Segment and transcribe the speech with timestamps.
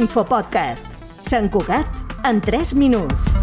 [0.00, 0.86] L'Infopodcast.
[1.20, 1.84] Sant Cugat
[2.24, 3.34] en 3 minuts.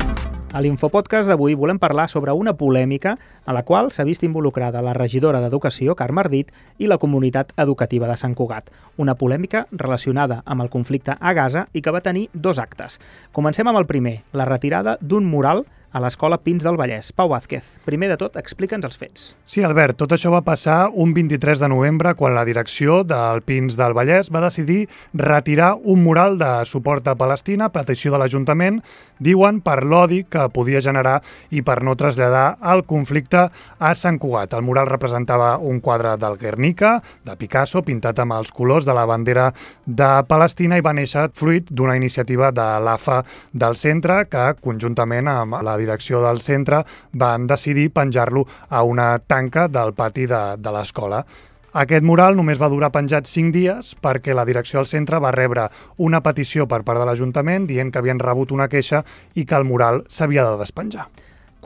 [0.58, 3.12] A l'Infopodcast d'avui volem parlar sobre una polèmica
[3.46, 6.50] a la qual s'ha vist involucrada la regidora d'Educació, Carme Ardit,
[6.82, 8.72] i la comunitat educativa de Sant Cugat.
[8.98, 12.98] Una polèmica relacionada amb el conflicte a Gaza i que va tenir dos actes.
[13.38, 15.68] Comencem amb el primer, la retirada d'un mural
[15.98, 17.10] a l'Escola Pins del Vallès.
[17.18, 19.24] Pau Vázquez, primer de tot, explica'ns els fets.
[19.50, 23.74] Sí, Albert, tot això va passar un 23 de novembre quan la direcció del Pins
[23.80, 24.84] del Vallès va decidir
[25.18, 28.78] retirar un mural de suport a Palestina, petició de l'Ajuntament,
[29.18, 31.16] diuen per l'odi que podia generar
[31.50, 34.54] i per no traslladar el conflicte a Sant Cugat.
[34.54, 39.08] El mural representava un quadre del Guernica, de Picasso, pintat amb els colors de la
[39.10, 39.50] bandera
[39.86, 45.58] de Palestina i va néixer fruit d'una iniciativa de l'AFA del centre que, conjuntament amb
[45.66, 46.84] la direcció del centre,
[47.14, 51.24] van decidir penjar-lo a una tanca del pati de, de l'escola.
[51.78, 55.68] Aquest mural només va durar penjat 5 dies perquè la direcció del centre va rebre
[55.98, 59.04] una petició per part de l'Ajuntament dient que havien rebut una queixa
[59.36, 61.06] i que el mural s'havia de despenjar.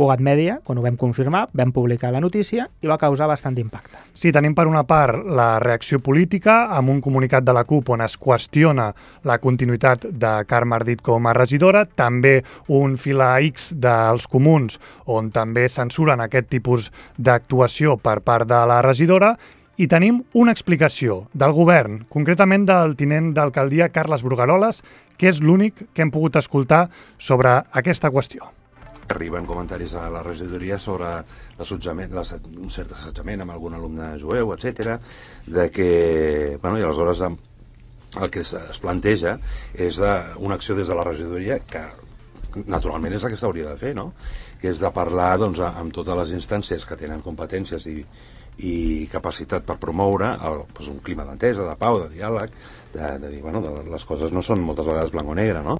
[0.01, 3.99] Cugat Mèdia, quan ho vam confirmar, vam publicar la notícia i va causar bastant d'impacte.
[4.17, 8.01] Sí, tenim per una part la reacció política amb un comunicat de la CUP on
[8.01, 8.87] es qüestiona
[9.29, 12.39] la continuïtat de Carme Ardit com a regidora, també
[12.73, 18.79] un fila X dels comuns on també censuren aquest tipus d'actuació per part de la
[18.81, 19.35] regidora
[19.77, 24.81] i tenim una explicació del govern, concretament del tinent d'alcaldia Carles Brugaroles,
[25.17, 26.87] que és l'únic que hem pogut escoltar
[27.19, 28.49] sobre aquesta qüestió.
[29.11, 31.13] Arriben comentaris a la regidoria sobre
[31.59, 34.97] l'assetjament, un cert assetjament amb algun alumne jueu, etc.
[35.47, 35.89] de que,
[36.61, 37.23] bueno, i aleshores
[38.19, 39.37] el que es, planteja
[39.73, 41.85] és de, una acció des de la regidoria que
[42.67, 44.11] naturalment és la que s'hauria de fer, no?
[44.61, 48.01] que és de parlar doncs, amb totes les instàncies que tenen competències i,
[48.67, 48.73] i
[49.11, 52.53] capacitat per promoure el, doncs, un clima d'entesa, de pau, de diàleg,
[52.93, 55.79] de, de dir, bueno, de, les coses no són moltes vegades blanc o negre, no?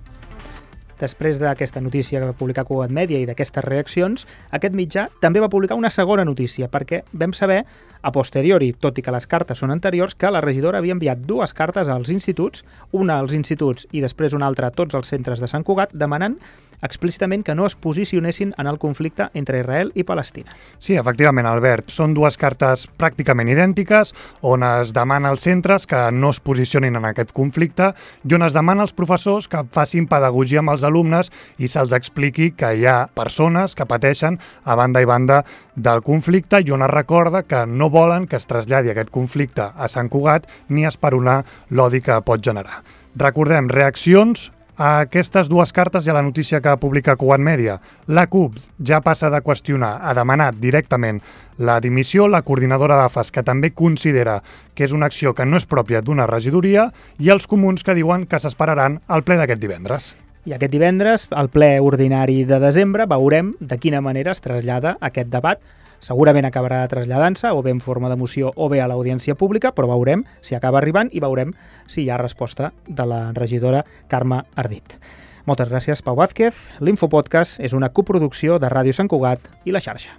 [1.02, 5.50] Després d'aquesta notícia que va publicar Cugat Mèdia i d'aquestes reaccions, aquest mitjà també va
[5.50, 7.64] publicar una segona notícia, perquè vam saber,
[8.02, 11.54] a posteriori, tot i que les cartes són anteriors, que la regidora havia enviat dues
[11.58, 15.50] cartes als instituts, una als instituts i després una altra a tots els centres de
[15.50, 16.38] Sant Cugat, demanant
[16.82, 20.56] explícitament que no es posicionessin en el conflicte entre Israel i Palestina.
[20.80, 21.92] Sí, efectivament, Albert.
[21.94, 27.06] Són dues cartes pràcticament idèntiques on es demana als centres que no es posicionin en
[27.12, 27.92] aquest conflicte
[28.26, 32.52] i on es demana als professors que facin pedagogia amb els alumnes i se'ls expliqui
[32.52, 35.42] que hi ha persones que pateixen a banda i banda
[35.76, 39.88] del conflicte i on es recorda que no volen que es traslladi aquest conflicte a
[39.88, 41.42] Sant Cugat ni esperonar
[41.72, 42.84] l'odi que pot generar.
[43.16, 47.78] Recordem, reaccions a aquestes dues cartes i a la notícia que publica Cugat Mèdia.
[48.08, 51.22] La CUP ja passa de qüestionar a demanar directament
[51.62, 54.40] la dimissió, la coordinadora d'AFAS, que també considera
[54.74, 58.26] que és una acció que no és pròpia d'una regidoria, i els comuns que diuen
[58.26, 60.16] que s'esperaran al ple d'aquest divendres.
[60.46, 65.30] I aquest divendres, al ple ordinari de desembre, veurem de quina manera es trasllada aquest
[65.30, 65.62] debat
[66.02, 69.88] segurament acabarà traslladant-se o bé en forma de moció o bé a l'audiència pública, però
[69.92, 71.54] veurem si acaba arribant i veurem
[71.86, 74.98] si hi ha resposta de la regidora Carme Ardit.
[75.46, 76.58] Moltes gràcies, Pau Vázquez.
[76.82, 80.18] L'Infopodcast és una coproducció de Ràdio Sant Cugat i la xarxa.